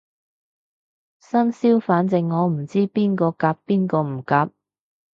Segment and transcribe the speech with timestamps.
[1.19, 4.49] 生肖反正我唔知邊個夾邊個唔夾